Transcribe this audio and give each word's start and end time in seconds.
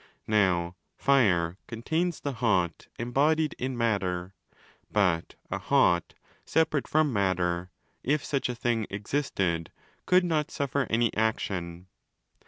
Now 0.25 0.77
fire 0.97 1.59
con 1.67 1.83
tains 1.83 2.19
'the 2.23 2.33
hot' 2.41 2.87
embodied 2.97 3.53
in 3.59 3.77
matter: 3.77 4.33
but 4.91 5.35
a 5.51 5.59
'hot' 5.59 6.15
separate 6.43 6.87
from 6.87 7.11
20 7.11 7.13
matter 7.13 7.69
(if 8.01 8.25
such 8.25 8.49
a 8.49 8.55
thing 8.55 8.87
existed) 8.89 9.71
could 10.07 10.23
not 10.25 10.49
suffer 10.49 10.87
any 10.89 11.15
action. 11.15 11.85